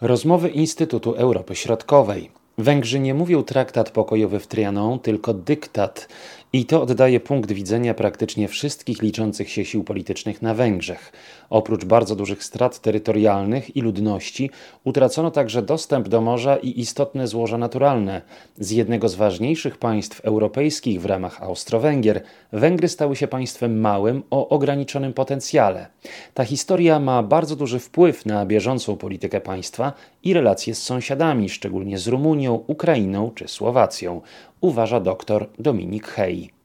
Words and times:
Rozmowy 0.00 0.48
Instytutu 0.48 1.14
Europy 1.14 1.56
Środkowej. 1.56 2.30
Węgrzy 2.58 3.00
nie 3.00 3.14
mówią 3.14 3.42
traktat 3.42 3.90
pokojowy 3.90 4.40
w 4.40 4.46
Trianon, 4.46 4.98
tylko 4.98 5.34
dyktat. 5.34 6.08
I 6.52 6.64
to 6.64 6.82
oddaje 6.82 7.20
punkt 7.20 7.52
widzenia 7.52 7.94
praktycznie 7.94 8.48
wszystkich 8.48 9.02
liczących 9.02 9.50
się 9.50 9.64
sił 9.64 9.84
politycznych 9.84 10.42
na 10.42 10.54
Węgrzech. 10.54 11.12
Oprócz 11.50 11.84
bardzo 11.84 12.16
dużych 12.16 12.44
strat 12.44 12.80
terytorialnych 12.80 13.76
i 13.76 13.80
ludności, 13.80 14.50
utracono 14.84 15.30
także 15.30 15.62
dostęp 15.62 16.08
do 16.08 16.20
morza 16.20 16.56
i 16.56 16.80
istotne 16.80 17.28
złoża 17.28 17.58
naturalne. 17.58 18.22
Z 18.58 18.70
jednego 18.70 19.08
z 19.08 19.14
ważniejszych 19.14 19.78
państw 19.78 20.20
europejskich 20.20 21.00
w 21.00 21.06
ramach 21.06 21.42
Austro-Węgier, 21.42 22.22
Węgry 22.52 22.88
stały 22.88 23.16
się 23.16 23.28
państwem 23.28 23.80
małym 23.80 24.22
o 24.30 24.48
ograniczonym 24.48 25.12
potencjale. 25.12 25.86
Ta 26.34 26.44
historia 26.44 27.00
ma 27.00 27.22
bardzo 27.22 27.56
duży 27.56 27.78
wpływ 27.78 28.26
na 28.26 28.46
bieżącą 28.46 28.96
politykę 28.96 29.40
państwa 29.40 29.92
i 30.22 30.34
relacje 30.34 30.74
z 30.74 30.82
sąsiadami, 30.82 31.48
szczególnie 31.48 31.98
z 31.98 32.08
Rumunią, 32.08 32.64
Ukrainą 32.66 33.30
czy 33.34 33.48
Słowacją, 33.48 34.20
uważa 34.60 35.00
dr 35.00 35.46
Dominik 35.58 36.08
Hej 36.08 36.60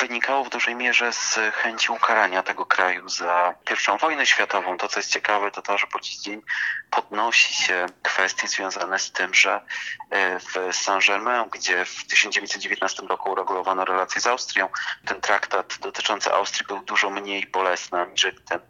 wynikało 0.00 0.44
w 0.44 0.50
dużej 0.50 0.74
mierze 0.74 1.12
z 1.12 1.38
chęci 1.52 1.92
ukarania 1.92 2.42
tego 2.42 2.66
kraju 2.66 3.08
za 3.08 3.54
pierwszą 3.64 3.96
wojnę 3.96 4.26
światową. 4.26 4.76
To, 4.76 4.88
co 4.88 4.98
jest 4.98 5.12
ciekawe, 5.12 5.50
to 5.50 5.62
to, 5.62 5.78
że 5.78 5.86
po 5.86 6.00
dziś 6.00 6.16
dzień 6.16 6.42
podnosi 6.90 7.54
się 7.54 7.86
kwestie 8.02 8.48
związane 8.48 8.98
z 8.98 9.12
tym, 9.12 9.34
że 9.34 9.60
e, 10.10 10.40
w 10.40 10.52
Saint-Germain, 10.72 11.48
gdzie 11.50 11.84
w 11.84 12.06
1919 12.06 13.02
roku 13.06 13.30
uregulowano 13.30 13.84
relacje 13.84 14.20
z 14.20 14.26
Austrią, 14.26 14.68
ten 15.04 15.20
traktat 15.20 15.78
dotyczący 15.80 16.32
Austrii 16.32 16.66
był 16.66 16.80
dużo 16.80 17.10
mniej 17.10 17.46
bolesny 17.46 18.00
aniżeli 18.00 18.38
ten 18.48 18.60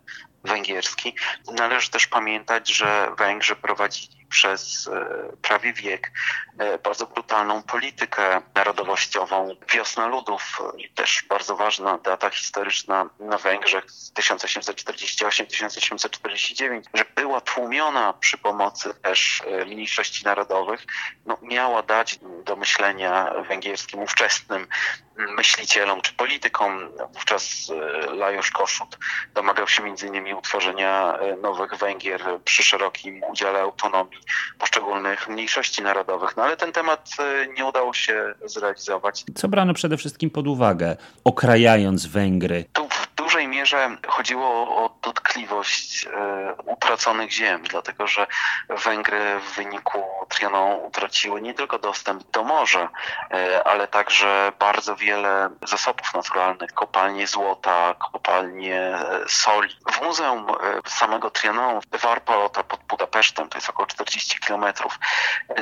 węgierski. 0.44 1.14
Należy 1.52 1.90
też 1.90 2.06
pamiętać, 2.06 2.68
że 2.68 3.10
Węgrzy 3.18 3.56
prowadzili 3.56 4.25
przez 4.36 4.88
e, 4.88 5.06
prawie 5.42 5.72
wiek 5.72 6.12
e, 6.58 6.78
bardzo 6.78 7.06
brutalną 7.06 7.62
politykę 7.62 8.42
narodowościową. 8.54 9.56
Wiosna 9.74 10.06
ludów, 10.06 10.62
też 10.94 11.24
bardzo 11.28 11.56
ważna 11.56 11.98
data 11.98 12.30
historyczna 12.30 13.10
na 13.18 13.38
Węgrzech 13.38 13.90
z 13.90 14.12
1848-1849, 14.12 16.82
że 16.94 17.04
była 17.14 17.40
tłumiona 17.40 18.12
przy 18.12 18.38
pomocy 18.38 18.94
też 18.94 19.42
e, 19.46 19.64
mniejszości 19.64 20.24
narodowych, 20.24 20.86
no, 21.26 21.38
miała 21.42 21.82
dać 21.82 22.18
do 22.44 22.56
myślenia 22.56 23.32
węgierskim 23.48 24.00
ówczesnym 24.00 24.66
myślicielom 25.16 26.00
czy 26.00 26.14
politykom. 26.14 26.92
Wówczas 27.14 27.72
Lajos 28.12 28.50
Koszut 28.50 28.98
domagał 29.34 29.68
się 29.68 29.82
między 29.82 30.06
innymi 30.06 30.34
utworzenia 30.34 31.18
nowych 31.42 31.74
Węgier 31.74 32.22
przy 32.44 32.62
szerokim 32.62 33.24
udziale 33.24 33.60
autonomii 33.60 34.20
poszczególnych 34.58 35.28
mniejszości 35.28 35.82
narodowych. 35.82 36.36
No 36.36 36.42
ale 36.42 36.56
ten 36.56 36.72
temat 36.72 37.10
e, 37.18 37.46
nie 37.52 37.64
udało 37.64 37.92
się 37.94 38.34
zrealizować. 38.44 39.24
Co 39.34 39.48
brano 39.48 39.74
przede 39.74 39.96
wszystkim 39.96 40.30
pod 40.30 40.46
uwagę, 40.46 40.96
okrajając 41.24 42.06
Węgry? 42.06 42.64
Tu 42.72 42.85
mierze 43.56 43.96
chodziło 44.08 44.48
o 44.76 44.98
dotkliwość 45.02 46.06
e, 46.06 46.54
utraconych 46.64 47.32
ziem, 47.32 47.62
dlatego 47.62 48.06
że 48.06 48.26
Węgry 48.68 49.40
w 49.40 49.56
wyniku 49.56 50.04
Trianon 50.28 50.80
utraciły 50.84 51.42
nie 51.42 51.54
tylko 51.54 51.78
dostęp 51.78 52.30
do 52.30 52.44
morza, 52.44 52.88
e, 53.30 53.66
ale 53.66 53.88
także 53.88 54.52
bardzo 54.58 54.96
wiele 54.96 55.50
zasobów 55.62 56.14
naturalnych, 56.14 56.72
kopalnie 56.72 57.26
złota, 57.26 57.94
kopalnie 58.12 58.98
soli. 59.28 59.76
W 59.92 60.02
muzeum 60.02 60.46
samego 60.86 61.30
Trianon, 61.30 61.80
Warpalota 62.02 62.62
pod 62.62 62.80
Budapesztem, 62.80 63.48
to 63.48 63.58
jest 63.58 63.70
około 63.70 63.86
40 63.86 64.40
kilometrów, 64.40 64.98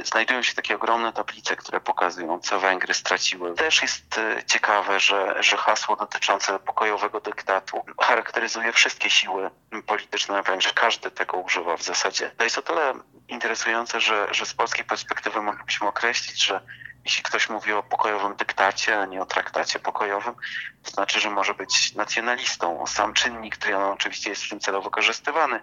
znajdują 0.04 0.42
się 0.42 0.54
takie 0.54 0.74
ogromne 0.74 1.12
tablice, 1.12 1.56
które 1.56 1.80
pokazują, 1.80 2.40
co 2.40 2.60
Węgry 2.60 2.94
straciły. 2.94 3.54
Też 3.54 3.82
jest 3.82 4.20
ciekawe, 4.46 5.00
że, 5.00 5.42
że 5.42 5.56
hasło 5.56 5.96
dotyczące 5.96 6.58
pokojowego 6.58 7.20
dyktatu 7.20 7.83
charakteryzuje 8.00 8.72
wszystkie 8.72 9.10
siły 9.10 9.50
polityczne 9.86 10.42
Węgrzech. 10.42 10.74
Każdy 10.74 11.10
tego 11.10 11.36
używa 11.36 11.76
w 11.76 11.82
zasadzie. 11.82 12.30
To 12.36 12.44
jest 12.44 12.58
o 12.58 12.62
tyle 12.62 12.94
interesujące, 13.28 14.00
że, 14.00 14.28
że 14.30 14.46
z 14.46 14.54
polskiej 14.54 14.84
perspektywy 14.84 15.42
moglibyśmy 15.42 15.88
określić, 15.88 16.44
że 16.44 16.60
jeśli 17.04 17.22
ktoś 17.22 17.48
mówi 17.48 17.72
o 17.72 17.82
pokojowym 17.82 18.36
dyktacie, 18.36 19.00
a 19.00 19.06
nie 19.06 19.22
o 19.22 19.26
traktacie 19.26 19.78
pokojowym, 19.78 20.34
to 20.82 20.90
znaczy, 20.90 21.20
że 21.20 21.30
może 21.30 21.54
być 21.54 21.94
nacjonalistą. 21.94 22.86
Sam 22.86 23.14
czynnik 23.14 23.56
on 23.76 23.82
oczywiście 23.82 24.30
jest 24.30 24.44
w 24.44 24.48
tym 24.48 24.60
celu 24.60 24.82
wykorzystywany. 24.82 25.60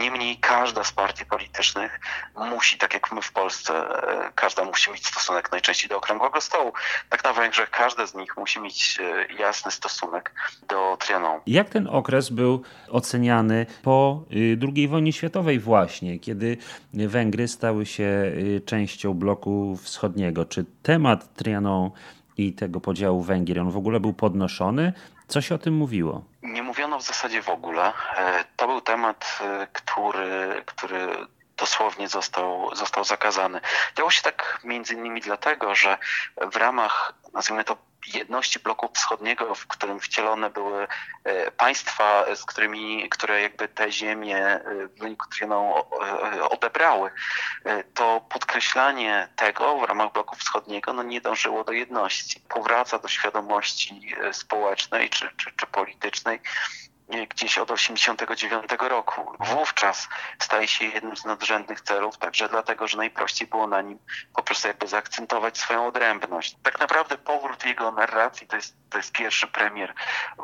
Niemniej 0.00 0.38
każda 0.38 0.84
z 0.84 0.92
partii 0.92 1.26
politycznych 1.26 2.00
musi, 2.36 2.78
tak 2.78 2.94
jak 2.94 3.12
my 3.12 3.22
w 3.22 3.32
Polsce, 3.32 3.74
e, 3.74 4.32
każda 4.34 4.64
musi 4.64 4.90
mieć 4.90 5.06
stosunek 5.06 5.52
najczęściej 5.52 5.88
do 5.88 5.96
okrągłego 5.96 6.40
stołu. 6.40 6.72
Tak 7.08 7.24
na 7.24 7.32
Węgrzech 7.32 7.70
każda 7.70 8.06
z 8.06 8.14
nich 8.14 8.36
musi 8.36 8.60
mieć 8.60 8.98
e, 9.00 9.32
jasny 9.34 9.70
stosunek 9.70 10.34
do 10.68 10.96
Trianon. 11.00 11.40
Jak 11.46 11.68
ten 11.68 11.88
okres 11.88 12.30
był 12.30 12.62
oceniany 12.90 13.66
po 13.82 14.22
y, 14.32 14.58
II 14.76 14.88
wojnie 14.88 15.12
światowej 15.12 15.58
właśnie, 15.60 16.18
kiedy 16.18 16.56
Węgry 16.92 17.48
stały 17.48 17.86
się 17.86 18.04
y, 18.04 18.62
częścią 18.66 19.14
bloku 19.14 19.76
wschodniego? 19.82 20.44
Czy 20.44 20.64
temat 20.82 21.34
Trianon 21.34 21.90
i 22.36 22.52
tego 22.52 22.80
podziału 22.80 23.22
Węgier, 23.22 23.60
on 23.60 23.70
w 23.70 23.76
ogóle 23.76 24.00
był 24.00 24.12
podnoszony? 24.12 24.92
Co 25.28 25.40
się 25.40 25.54
o 25.54 25.58
tym 25.58 25.74
mówiło? 25.74 26.24
Nie 26.42 26.62
mówiono 26.62 26.98
w 26.98 27.02
zasadzie 27.02 27.42
w 27.42 27.48
ogóle. 27.48 27.92
E, 28.16 28.44
to 28.56 28.66
był 28.66 28.80
temat, 28.80 29.38
który, 29.72 30.62
który 30.66 31.08
dosłownie 31.56 32.08
został, 32.08 32.74
został 32.74 33.04
zakazany. 33.04 33.60
Działo 33.96 34.10
się 34.10 34.22
tak 34.22 34.60
między 34.64 34.94
innymi 34.94 35.20
dlatego, 35.20 35.74
że 35.74 35.98
w 36.52 36.56
ramach, 36.56 37.14
nazwijmy 37.32 37.64
to, 37.64 37.76
jedności 38.06 38.58
bloku 38.58 38.90
wschodniego, 38.94 39.54
w 39.54 39.66
którym 39.66 40.00
wcielone 40.00 40.50
były 40.50 40.86
e, 41.24 41.50
państwa, 41.50 42.24
z 42.34 42.44
którymi, 42.44 43.08
które 43.08 43.42
jakby 43.42 43.68
te 43.68 43.92
ziemie 43.92 44.38
e, 44.38 44.62
w 44.88 44.98
wyniku 44.98 45.26
Trianon 45.28 45.82
e, 46.34 46.48
odebrały, 46.48 47.10
to 47.94 48.20
podkreślanie 48.28 49.28
tego 49.36 49.78
w 49.78 49.82
ramach 49.82 50.12
bloku 50.12 50.36
wschodniego 50.36 50.92
no 50.92 51.02
nie 51.02 51.20
dążyło 51.20 51.64
do 51.64 51.72
jedności. 51.72 52.40
Powraca 52.48 52.98
do 52.98 53.08
świadomości 53.08 54.14
społecznej 54.32 55.10
czy, 55.10 55.30
czy, 55.36 55.52
czy 55.56 55.66
politycznej 55.66 56.40
gdzieś 57.08 57.58
od 57.58 57.70
89 57.70 58.70
roku. 58.80 59.36
Wówczas 59.40 60.08
staje 60.38 60.68
się 60.68 60.84
jednym 60.84 61.16
z 61.16 61.24
nadrzędnych 61.24 61.80
celów, 61.80 62.18
także 62.18 62.48
dlatego, 62.48 62.88
że 62.88 62.96
najprościej 62.96 63.48
było 63.48 63.66
na 63.66 63.82
nim 63.82 63.98
po 64.34 64.42
prostu 64.42 64.68
jakby 64.68 64.86
zaakcentować 64.86 65.58
swoją 65.58 65.86
odrębność. 65.86 66.56
Tak 66.62 66.80
naprawdę 66.80 67.18
powrót 67.18 67.64
jego 67.64 67.92
narracji 67.92 68.46
to 68.46 68.56
jest, 68.56 68.76
to 68.90 68.98
jest 68.98 69.12
pierwszy 69.12 69.46
premier 69.46 69.94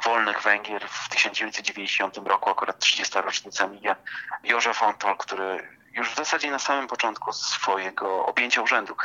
Wolnych 0.05 0.43
Węgier 0.43 0.89
w 0.89 1.09
1990 1.09 2.17
roku, 2.17 2.51
akurat 2.51 2.79
30. 2.79 3.19
rocznica 3.19 3.67
mija 3.67 3.97
Józef 4.45 4.83
Antol, 4.83 5.17
który 5.17 5.69
już 5.93 6.11
w 6.11 6.17
zasadzie 6.17 6.51
na 6.51 6.59
samym 6.59 6.87
początku 6.87 7.33
swojego 7.33 8.27
objęcia 8.27 8.63
urzędu 8.63 8.97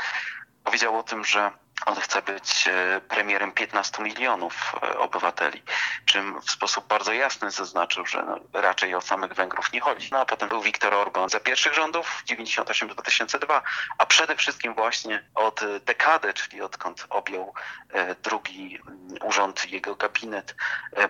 powiedział 0.65 0.99
o 0.99 1.03
tym, 1.03 1.25
że 1.25 1.51
on 1.85 1.95
chce 1.95 2.21
być 2.21 2.67
e, 2.67 3.01
premierem 3.01 3.51
15 3.51 4.03
milionów 4.03 4.75
e, 4.83 4.97
obywateli, 4.99 5.63
czym 6.05 6.41
w 6.41 6.51
sposób 6.51 6.87
bardzo 6.87 7.13
jasny 7.13 7.51
zaznaczył, 7.51 8.05
że 8.05 8.23
no, 8.23 8.61
raczej 8.61 8.95
o 8.95 9.01
samych 9.01 9.33
Węgrów 9.33 9.71
nie 9.71 9.81
chodzi. 9.81 10.09
No 10.11 10.19
a 10.19 10.25
potem 10.25 10.49
był 10.49 10.61
Viktor 10.61 10.93
Orban 10.93 11.29
za 11.29 11.39
pierwszych 11.39 11.73
rządów 11.73 12.23
98-2002, 12.29 13.61
a 13.97 14.05
przede 14.05 14.35
wszystkim 14.35 14.73
właśnie 14.73 15.23
od 15.35 15.61
dekady, 15.85 16.33
czyli 16.33 16.61
odkąd 16.61 17.05
objął 17.09 17.53
e, 17.89 18.15
drugi 18.15 18.79
mm, 18.87 18.99
urząd 19.23 19.71
jego 19.71 19.95
gabinet, 19.95 20.55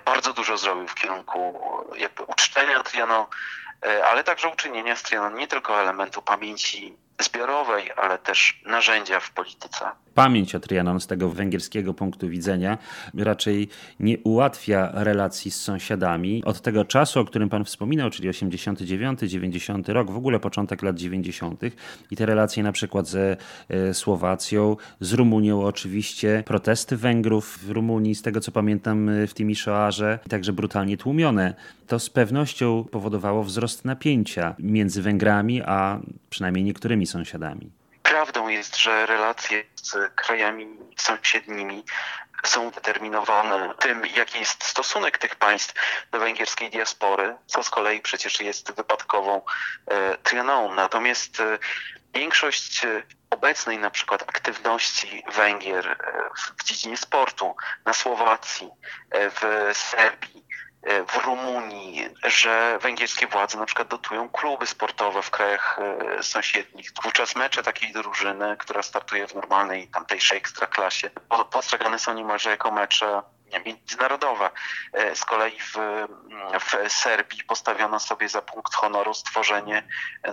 bardzo 0.06 0.34
dużo 0.34 0.58
zrobił 0.58 0.88
w 0.88 0.96
kierunku 0.96 1.60
jakby 1.96 2.24
uczczenia 2.24 2.84
Trianon, 2.84 3.26
ale 4.10 4.24
także 4.24 4.50
uczynienia 4.50 4.96
z 4.96 5.04
Trianon 5.04 5.36
nie 5.36 5.48
tylko 5.48 5.82
elementu 5.82 6.22
pamięci 6.22 6.98
zbiorowej, 7.20 7.92
ale 7.98 8.18
też 8.18 8.62
narzędzia 8.66 9.20
w 9.20 9.32
polityce. 9.32 9.92
Pamięć 10.16 10.56
o 10.56 10.60
Trianon 10.60 11.00
z 11.00 11.08
tego 11.08 11.30
węgierskiego 11.30 11.94
punktu 11.94 12.30
widzenia 12.30 12.78
raczej 13.18 13.68
nie 14.00 14.20
ułatwia 14.20 14.92
relacji 14.94 15.52
z 15.52 15.62
sąsiadami. 15.62 16.44
Od 16.44 16.62
tego 16.62 16.86
czasu, 16.86 17.20
o 17.20 17.26
którym 17.26 17.50
pan 17.50 17.66
wspominał, 17.66 18.10
czyli 18.10 18.30
89-90 18.30 19.94
rok, 19.94 20.12
w 20.12 20.18
ogóle 20.18 20.40
początek 20.40 20.84
lat 20.84 20.96
90. 20.96 21.62
i 22.12 22.16
te 22.16 22.26
relacje 22.26 22.64
na 22.64 22.72
przykład 22.72 23.08
ze 23.08 23.38
e, 23.70 23.94
Słowacją, 23.94 24.78
z 25.00 25.14
Rumunią 25.14 25.64
oczywiście, 25.64 26.44
protesty 26.46 26.98
Węgrów 26.98 27.60
w 27.64 27.70
Rumunii, 27.70 28.16
z 28.16 28.22
tego 28.22 28.40
co 28.40 28.52
pamiętam 28.52 29.10
e, 29.10 29.28
w 29.28 29.34
Timiszoarze, 29.34 30.20
także 30.30 30.54
brutalnie 30.54 30.98
tłumione. 30.98 31.54
To 31.88 32.00
z 32.00 32.10
pewnością 32.10 32.84
powodowało 32.92 33.44
wzrost 33.44 33.86
napięcia 33.86 34.56
między 34.60 35.02
Węgrami, 35.02 35.62
a 35.62 36.00
przynajmniej 36.30 36.64
niektórymi 36.64 37.06
sąsiadami. 37.08 37.85
Jest, 38.50 38.78
że 38.78 39.06
relacje 39.06 39.64
z 39.76 40.16
krajami 40.16 40.68
sąsiednimi 40.98 41.84
są 42.46 42.72
determinowane 42.72 43.74
tym, 43.80 44.06
jaki 44.06 44.40
jest 44.40 44.64
stosunek 44.64 45.18
tych 45.18 45.36
państw 45.36 45.74
do 46.12 46.20
węgierskiej 46.20 46.70
diaspory, 46.70 47.36
co 47.46 47.64
z 47.64 47.70
kolei 47.70 48.02
przecież 48.02 48.40
jest 48.40 48.72
wypadkową 48.72 49.42
e. 50.34 50.70
Natomiast 50.76 51.40
e, 51.40 51.58
większość 52.16 52.86
e, 52.86 53.04
obecnej 53.30 53.78
na 53.78 53.90
przykład 53.90 54.22
aktywności 54.22 55.24
Węgier 55.34 55.88
e, 55.88 55.96
w 56.60 56.64
dziedzinie 56.64 56.98
sportu 56.98 57.56
na 57.86 57.94
Słowacji, 57.94 58.70
e, 59.12 59.30
w 59.30 59.42
Serbii, 59.78 60.35
w 61.08 61.26
Rumunii, 61.26 62.10
że 62.24 62.80
węgierskie 62.82 63.28
władze 63.28 63.58
na 63.58 63.66
przykład 63.66 63.88
dotują 63.88 64.30
kluby 64.30 64.68
sportowe 64.68 65.22
w 65.22 65.30
krajach 65.32 65.80
sąsiednich. 66.22 66.92
Wówczas 67.04 67.36
mecze 67.36 67.64
takiej 67.64 67.94
drużyny, 67.94 68.58
która 68.58 68.84
startuje 68.84 69.28
w 69.28 69.36
normalnej 69.36 69.88
tamtejszej 69.88 70.38
ekstraklasie, 70.38 71.10
postrzegane 71.52 72.00
są 72.00 72.14
niemalże 72.14 72.50
jako 72.50 72.72
mecze 72.72 73.22
międzynarodowa. 73.60 74.52
E, 74.94 75.16
z 75.16 75.26
kolei 75.26 75.60
w, 75.60 75.74
w 76.60 76.92
Serbii 76.92 77.44
postawiono 77.44 78.00
sobie 78.00 78.30
za 78.30 78.42
punkt 78.42 78.76
honoru 78.76 79.14
stworzenie 79.14 79.84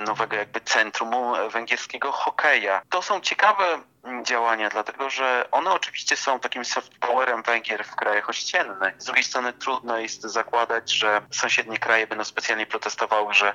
nowego 0.00 0.36
jakby 0.36 0.60
centrum 0.60 1.10
węgierskiego 1.50 2.12
hokeja. 2.12 2.82
To 2.90 3.02
są 3.02 3.20
ciekawe 3.20 3.82
działania, 4.22 4.69
dlatego 4.69 5.10
że 5.10 5.48
one 5.50 5.70
oczywiście 5.70 6.16
są 6.16 6.40
takim 6.40 6.64
soft 6.64 6.98
powerem 6.98 7.42
Węgier 7.42 7.84
w 7.84 7.96
krajach 7.96 8.28
ościennych. 8.28 9.02
Z 9.02 9.04
drugiej 9.04 9.24
strony 9.24 9.52
trudno 9.52 9.98
jest 9.98 10.22
zakładać, 10.22 10.92
że 10.92 11.22
sąsiednie 11.30 11.78
kraje 11.78 12.06
będą 12.06 12.24
specjalnie 12.24 12.66
protestowały, 12.66 13.34
że 13.34 13.54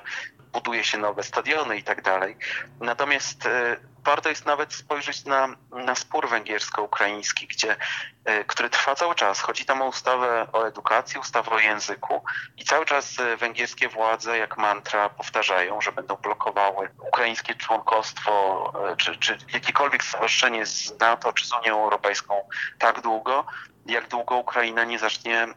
buduje 0.52 0.84
się 0.84 0.98
nowe 0.98 1.22
stadiony 1.22 1.76
i 1.76 1.82
tak 1.82 2.02
dalej. 2.02 2.36
Natomiast 2.80 3.46
e, 3.46 3.76
warto 4.04 4.28
jest 4.28 4.46
nawet 4.46 4.72
spojrzeć 4.74 5.24
na, 5.24 5.48
na 5.70 5.94
spór 5.94 6.28
węgiersko-ukraiński, 6.28 7.46
gdzie, 7.46 7.76
e, 8.24 8.44
który 8.44 8.70
trwa 8.70 8.94
cały 8.94 9.14
czas. 9.14 9.40
Chodzi 9.40 9.64
tam 9.64 9.82
o 9.82 9.86
ustawę 9.86 10.46
o 10.52 10.66
edukacji, 10.66 11.20
ustawę 11.20 11.50
o 11.50 11.58
języku 11.58 12.24
i 12.56 12.64
cały 12.64 12.86
czas 12.86 13.20
e, 13.20 13.36
węgierskie 13.36 13.88
władze 13.88 14.38
jak 14.38 14.58
mantra 14.58 15.08
powtarzają, 15.08 15.80
że 15.80 15.92
będą 15.92 16.16
blokowały 16.16 16.88
ukraińskie 17.08 17.54
członkostwo 17.54 18.72
czy, 18.96 19.16
czy 19.16 19.38
jakiekolwiek 19.52 20.04
stowarzyszenie 20.04 20.66
z 20.66 20.98
NATO 21.00 21.32
czy 21.32 21.46
z 21.46 21.52
Unią 21.52 21.82
Europejską 21.82 22.48
tak 22.78 23.00
długo, 23.00 23.44
jak 23.88 24.08
długo 24.08 24.36
Ukraina 24.36 24.84
nie 24.84 24.98
zacznie 24.98 25.42
mm, 25.42 25.56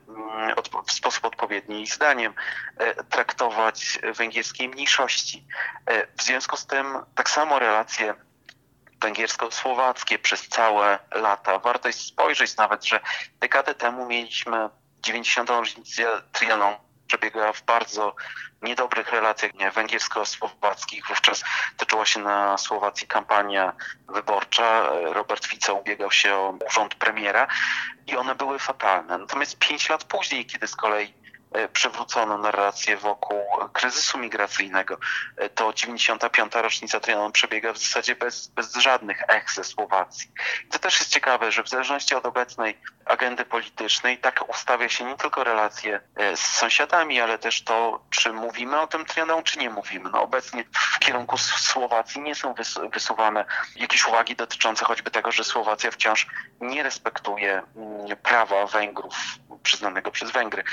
w 0.88 0.92
sposób 0.92 1.26
odpowiedni 1.26 1.88
zdaniem 1.88 2.34
e, 2.78 3.04
traktować 3.04 4.00
węgierskiej 4.18 4.70
mniejszości. 4.70 5.46
E, 5.86 6.08
w 6.18 6.24
związku 6.24 6.58
z 6.58 6.66
tym 6.66 6.86
tak 7.16 7.30
samo 7.30 7.60
relacje 7.60 8.14
węgiersko-słowackie 9.02 10.20
przez 10.20 10.48
całe 10.48 11.00
lata. 11.12 11.60
Warto 11.60 11.88
jest 11.88 12.08
spojrzeć 12.08 12.58
nawet, 12.58 12.86
że 12.86 13.00
dekadę 13.40 13.76
temu 13.76 14.06
mieliśmy 14.06 14.70
90. 15.00 15.50
rocznicę 15.50 16.22
Trianon 16.32 16.76
przebiega 17.08 17.54
w 17.54 17.62
bardzo 17.62 18.16
niedobrych 18.62 19.12
relacjach 19.12 19.52
węgiersko-słowackich. 19.74 21.08
Wówczas 21.08 21.44
toczyła 21.78 22.06
się 22.06 22.20
na 22.20 22.58
Słowacji 22.58 23.08
kampania 23.08 23.74
wyborcza. 24.08 24.84
Robert 25.04 25.46
Fico 25.46 25.74
ubiegał 25.74 26.12
się 26.12 26.36
o 26.36 26.58
urząd 26.68 26.96
premiera 26.96 27.48
i 28.08 28.16
one 28.16 28.36
były 28.36 28.60
fatalne. 28.60 29.18
Natomiast 29.18 29.60
pięć 29.60 29.90
lat 29.90 30.04
później, 30.04 30.46
kiedy 30.46 30.68
z 30.68 30.76
kolei 30.76 31.21
przywrócono 31.74 32.38
narrację 32.38 32.98
wokół 32.98 33.42
kryzysu 33.74 34.18
migracyjnego. 34.18 34.98
E, 35.38 35.50
to 35.50 35.74
95. 35.74 36.54
rocznica 36.56 37.00
Trianon 37.00 37.32
przebiega 37.32 37.74
w 37.74 37.78
zasadzie 37.78 38.16
bez, 38.16 38.48
bez 38.48 38.76
żadnych 38.76 39.24
ech 39.28 39.52
ze 39.52 39.64
Słowacji. 39.64 40.32
To 40.72 40.80
też 40.80 41.00
jest 41.00 41.12
ciekawe, 41.12 41.52
że 41.52 41.64
w 41.64 41.70
zależności 41.70 42.16
od 42.16 42.26
obecnej 42.26 42.78
agendy 43.06 43.46
politycznej 43.46 44.18
tak 44.18 44.50
ustawia 44.50 44.90
się 44.90 45.06
nie 45.06 45.16
tylko 45.16 45.44
relacje 45.44 46.02
e, 46.16 46.38
z 46.38 46.40
sąsiadami, 46.40 47.22
ale 47.22 47.38
też 47.38 47.64
to, 47.64 48.04
czy 48.10 48.34
mówimy 48.34 48.82
o 48.82 48.88
tym 48.88 49.06
Trianon, 49.06 49.44
czy 49.44 49.60
nie 49.60 49.70
mówimy. 49.70 50.10
No 50.14 50.22
obecnie 50.22 50.64
w 50.96 51.00
kierunku 51.00 51.38
Słowacji 51.38 52.22
nie 52.22 52.36
są 52.36 52.54
wysuwane 52.94 53.46
jakieś 53.76 54.08
uwagi 54.08 54.36
dotyczące 54.36 54.86
choćby 54.86 55.12
tego, 55.12 55.32
że 55.32 55.44
Słowacja 55.44 55.92
wciąż 55.92 56.28
nie 56.62 56.84
respektuje 56.84 57.62
mm, 57.76 58.18
prawa 58.24 58.66
Węgrów 58.66 59.16
przyznanego 59.64 60.12
przez 60.12 60.32
Węgry 60.32 60.64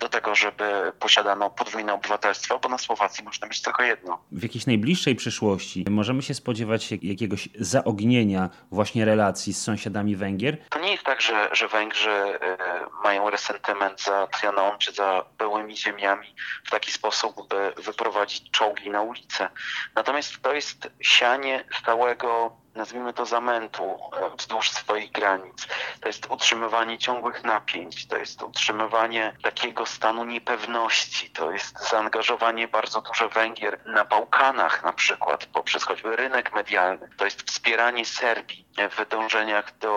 do 0.00 0.08
tego, 0.08 0.22
tego, 0.22 0.34
żeby 0.34 0.92
posiadano 0.98 1.50
podwójne 1.50 1.94
obywatelstwo, 1.94 2.58
bo 2.58 2.68
na 2.68 2.78
Słowacji 2.78 3.24
można 3.24 3.46
mieć 3.48 3.62
tylko 3.62 3.82
jedno. 3.82 4.18
W 4.32 4.42
jakiejś 4.42 4.66
najbliższej 4.66 5.16
przyszłości 5.16 5.84
możemy 5.90 6.22
się 6.22 6.34
spodziewać 6.34 6.90
jakiegoś 7.02 7.48
zaognienia 7.58 8.50
właśnie 8.70 9.04
relacji 9.04 9.54
z 9.54 9.62
sąsiadami 9.62 10.16
Węgier? 10.16 10.58
To 10.70 10.78
nie 10.82 10.92
jest 10.92 11.04
tak, 11.04 11.20
że, 11.20 11.48
że 11.52 11.68
Węgrzy 11.68 12.10
e, 12.10 12.56
mają 13.04 13.30
resentyment 13.30 14.02
za 14.02 14.26
Trianon 14.26 14.78
czy 14.78 14.92
za 14.92 15.24
byłymi 15.38 15.76
ziemiami 15.76 16.34
w 16.64 16.70
taki 16.70 16.92
sposób, 16.92 17.48
by 17.48 17.74
wyprowadzić 17.76 18.50
czołgi 18.50 18.90
na 18.90 19.02
ulicę. 19.02 19.48
Natomiast 19.94 20.42
to 20.42 20.54
jest 20.54 20.90
sianie 21.00 21.64
stałego 21.80 22.62
nazwijmy 22.74 23.12
to 23.12 23.26
zamętu 23.26 23.98
e, 24.12 24.36
wzdłuż 24.36 24.70
swoich 24.70 25.12
granic. 25.12 25.66
To 26.00 26.08
jest 26.08 26.26
utrzymywanie 26.30 26.98
ciągłych 26.98 27.44
napięć, 27.44 28.08
to 28.08 28.18
jest 28.18 28.42
utrzymywanie 28.42 29.36
takiego 29.42 29.86
stanu 29.86 30.24
niepewności, 30.24 31.30
to 31.30 31.50
jest 31.50 31.90
zaangażowanie 31.90 32.68
bardzo 32.68 33.00
duże 33.00 33.28
Węgier 33.28 33.80
na 33.86 34.04
Bałkanach 34.04 34.84
na 34.84 34.92
przykład, 34.92 35.46
poprzez 35.46 35.84
choćby 35.84 36.16
rynek 36.16 36.54
medialny. 36.54 37.08
To 37.16 37.24
jest 37.24 37.50
wspieranie 37.50 38.04
Serbii 38.04 38.66
w 38.90 39.08
dążeniach 39.08 39.78
do 39.78 39.92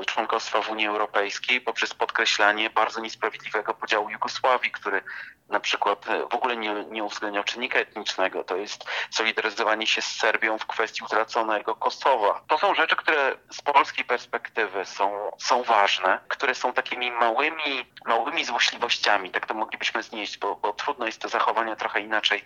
e, 0.00 0.04
członkostwa 0.12 0.62
w 0.62 0.70
Unii 0.70 0.86
Europejskiej 0.86 1.60
poprzez 1.60 1.94
podkreślanie 1.94 2.70
bardzo 2.70 3.00
niesprawiedliwego 3.00 3.74
podziału 3.74 4.10
Jugosławii, 4.10 4.70
który 4.70 5.02
na 5.48 5.60
przykład 5.60 6.08
e, 6.08 6.28
w 6.28 6.34
ogóle 6.34 6.56
nie, 6.56 6.84
nie 6.90 7.04
uwzględniał 7.04 7.44
czynnika 7.44 7.78
etnicznego. 7.78 8.44
To 8.44 8.56
jest 8.56 8.84
solidaryzowanie 9.10 9.86
się 9.86 10.02
z 10.02 10.16
Serbią 10.16 10.58
w 10.58 10.66
kwestii 10.66 11.04
utraconego 11.04 11.74
Kosowa. 11.74 12.40
To 12.48 12.58
są 12.58 12.74
rzeczy, 12.74 12.96
które 12.96 13.36
z 13.50 13.62
polskiej 13.62 14.04
perspektywy 14.04 14.84
są, 14.84 15.30
są 15.38 15.62
ważne, 15.62 16.18
które 16.28 16.54
są 16.54 16.72
takimi 16.72 17.10
małymi, 17.10 17.86
małymi 18.06 18.44
złośliwościami, 18.44 19.30
tak 19.30 19.46
to 19.46 19.54
moglibyśmy 19.54 20.02
znieść, 20.02 20.38
bo, 20.38 20.56
bo 20.56 20.72
trudno 20.72 21.06
jest 21.06 21.22
te 21.22 21.28
zachowania 21.28 21.76
trochę 21.76 22.00
inaczej 22.00 22.44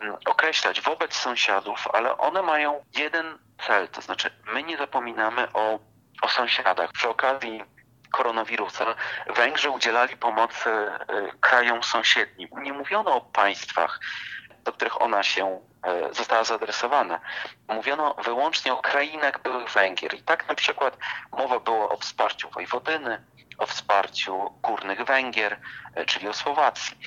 mm, 0.00 0.16
określać 0.26 0.80
wobec 0.80 1.14
sąsiadów, 1.14 1.88
ale 1.92 2.18
one 2.18 2.42
mają 2.42 2.84
jeden 2.96 3.38
cel, 3.66 3.88
to 3.88 4.00
znaczy 4.00 4.30
my 4.52 4.62
nie 4.62 4.76
zapominamy 4.76 5.48
o, 5.52 5.78
o 6.24 6.28
sąsiadach. 6.28 6.92
Przy 6.92 7.08
okazji 7.08 7.64
koronawirusa 8.10 8.94
Węgrzy 9.36 9.70
udzielali 9.70 10.16
pomocy 10.16 10.70
y, 10.70 11.38
krajom 11.40 11.82
sąsiednim. 11.82 12.48
Nie 12.62 12.72
mówiono 12.72 13.14
o 13.14 13.20
państwach, 13.20 14.00
do 14.64 14.72
których 14.72 15.02
ona 15.02 15.22
się 15.22 15.60
y, 16.10 16.14
została 16.14 16.44
zaadresowana. 16.44 17.20
Mówiono 17.68 18.14
wyłącznie 18.24 18.72
o 18.72 18.82
krainach 18.82 19.42
byłych 19.42 19.70
Węgier. 19.70 20.14
I 20.14 20.22
tak 20.22 20.48
na 20.48 20.54
przykład 20.54 20.96
mowa 21.32 21.60
było 21.60 21.88
o 21.88 21.96
wsparciu 21.96 22.50
Wojwodyny, 22.50 23.24
o 23.58 23.66
wsparciu 23.66 24.50
górnych 24.62 25.04
Węgier, 25.04 25.60
e, 25.94 26.04
czyli 26.04 26.28
o 26.28 26.32
Słowacji, 26.32 26.98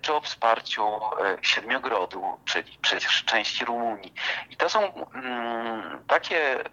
czy 0.00 0.14
o 0.14 0.20
wsparciu 0.20 1.00
Siedmiogrodu, 1.42 2.40
czyli 2.44 2.78
przecież 2.82 3.24
części 3.24 3.64
Rumunii. 3.64 4.14
I 4.50 4.56
to 4.56 4.68
są 4.68 5.06
mm, 5.14 6.04
takie 6.08 6.64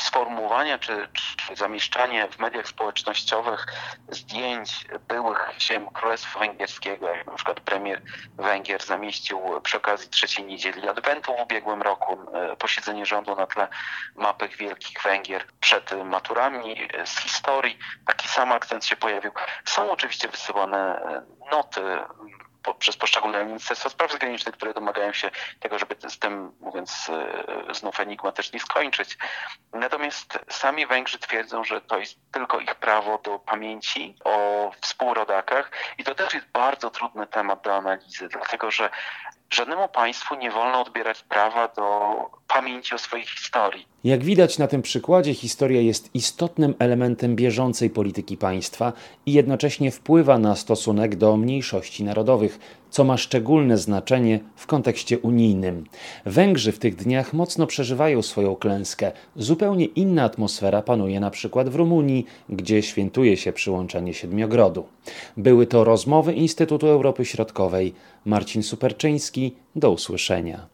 sformułowania 0.00 0.78
czy, 0.78 1.08
czy 1.12 1.56
zamieszczanie 1.56 2.28
w 2.28 2.38
mediach 2.38 2.68
społecznościowych 2.68 3.66
zdjęć 4.08 4.86
byłych 5.08 5.50
ziem 5.58 5.86
Królestwa 5.90 6.38
Węgierskiego, 6.38 7.08
jak 7.08 7.26
na 7.26 7.34
przykład 7.34 7.60
premier 7.60 8.02
Węgier 8.36 8.84
zamieścił 8.84 9.40
przy 9.62 9.76
okazji 9.76 10.08
trzeciej 10.08 10.44
niedzieli 10.44 10.88
Adwentu 10.88 11.36
w 11.36 11.42
ubiegłym 11.42 11.82
roku 11.82 12.18
posiedzenie 12.58 13.06
rządu 13.06 13.36
na 13.36 13.46
tle 13.46 13.68
mapek 14.16 14.56
Wielkich 14.56 15.02
Węgier 15.02 15.44
przed 15.60 16.04
maturami 16.04 16.88
z 17.04 17.18
historii. 17.18 17.78
Taki 18.06 18.28
sam 18.28 18.42
sam 18.42 18.52
akcent 18.52 18.84
się 18.84 18.96
pojawił. 18.96 19.32
Są 19.64 19.90
oczywiście 19.90 20.28
wysyłane 20.28 20.78
e, 20.78 21.22
noty 21.50 21.80
przez 22.78 22.96
poszczególne 22.96 23.44
Ministerstwa 23.44 23.88
Spraw 23.88 24.12
Zagranicznych, 24.12 24.54
które 24.54 24.74
domagają 24.74 25.12
się 25.12 25.30
tego, 25.60 25.78
żeby 25.78 25.96
z 26.08 26.18
tym, 26.18 26.52
mówiąc 26.60 27.10
e, 27.68 27.74
znów 27.74 28.00
enigmatycznie, 28.00 28.60
skończyć. 28.60 29.18
Natomiast 29.72 30.38
sami 30.50 30.86
Węgrzy 30.86 31.18
twierdzą, 31.18 31.64
że 31.64 31.80
to 31.80 31.98
jest 31.98 32.18
tylko 32.32 32.60
ich 32.60 32.74
prawo 32.74 33.18
do 33.18 33.38
pamięci 33.38 34.16
o 34.24 34.70
współrodakach 34.80 35.70
i 35.98 36.04
to 36.04 36.14
też 36.14 36.34
jest 36.34 36.46
bardzo 36.46 36.90
trudny 36.90 37.26
temat 37.26 37.62
do 37.62 37.76
analizy, 37.76 38.28
dlatego 38.28 38.70
że 38.70 38.90
żadnemu 39.50 39.88
państwu 39.88 40.34
nie 40.34 40.50
wolno 40.50 40.80
odbierać 40.80 41.22
prawa 41.22 41.68
do 41.68 42.16
pamięci 42.52 42.94
o 42.94 42.98
swojej 42.98 43.26
historii. 43.26 43.86
Jak 44.04 44.24
widać 44.24 44.58
na 44.58 44.66
tym 44.66 44.82
przykładzie, 44.82 45.34
historia 45.34 45.80
jest 45.80 46.10
istotnym 46.14 46.74
elementem 46.78 47.36
bieżącej 47.36 47.90
polityki 47.90 48.36
państwa 48.36 48.92
i 49.26 49.32
jednocześnie 49.32 49.90
wpływa 49.90 50.38
na 50.38 50.56
stosunek 50.56 51.16
do 51.16 51.36
mniejszości 51.36 52.04
narodowych, 52.04 52.58
co 52.90 53.04
ma 53.04 53.16
szczególne 53.16 53.78
znaczenie 53.78 54.40
w 54.56 54.66
kontekście 54.66 55.18
unijnym. 55.18 55.84
Węgrzy 56.26 56.72
w 56.72 56.78
tych 56.78 56.96
dniach 56.96 57.32
mocno 57.32 57.66
przeżywają 57.66 58.22
swoją 58.22 58.56
klęskę. 58.56 59.12
Zupełnie 59.36 59.84
inna 59.84 60.24
atmosfera 60.24 60.82
panuje 60.82 61.20
na 61.20 61.30
przykład 61.30 61.68
w 61.68 61.74
Rumunii, 61.74 62.26
gdzie 62.48 62.82
świętuje 62.82 63.36
się 63.36 63.52
przyłączenie 63.52 64.14
Siedmiogrodu. 64.14 64.86
Były 65.36 65.66
to 65.66 65.84
rozmowy 65.84 66.32
Instytutu 66.32 66.86
Europy 66.86 67.24
Środkowej. 67.24 67.94
Marcin 68.24 68.62
Superczyński, 68.62 69.52
do 69.76 69.90
usłyszenia. 69.90 70.71